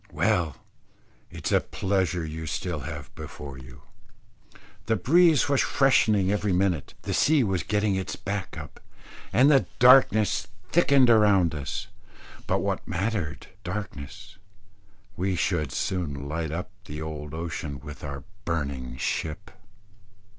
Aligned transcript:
Well, 0.11 0.55
it 1.29 1.45
is 1.45 1.51
a 1.51 1.59
pleasure 1.61 2.25
you 2.25 2.47
still 2.47 2.79
have 2.79 3.13
before 3.13 3.59
you. 3.59 3.83
The 4.87 4.95
breeze 4.95 5.47
was 5.47 5.61
freshening 5.61 6.31
every 6.31 6.53
minute, 6.53 6.95
the 7.03 7.13
sea 7.13 7.43
was 7.43 7.61
getting 7.61 7.93
its 7.93 8.15
back 8.15 8.57
up, 8.57 8.79
and 9.31 9.67
darkness 9.77 10.47
thickening 10.71 11.11
around 11.11 11.53
us. 11.53 11.85
But 12.47 12.61
what 12.61 12.87
mattered 12.87 13.45
darkness, 13.63 14.39
we 15.15 15.35
should 15.35 15.71
soon 15.71 16.27
light 16.27 16.49
up 16.49 16.71
old 16.99 17.35
ocean 17.35 17.79
with 17.79 18.03
our 18.03 18.23
burning 18.43 18.97
ship. 18.97 19.51